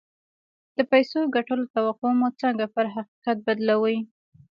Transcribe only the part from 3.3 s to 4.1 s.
بدلوي؟